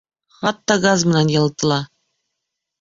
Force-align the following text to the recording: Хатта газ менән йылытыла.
Хатта 0.37 0.77
газ 0.87 1.05
менән 1.11 1.31
йылытыла. 1.35 1.81